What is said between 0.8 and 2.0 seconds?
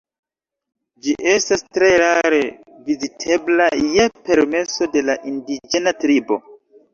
Ĝi estas tre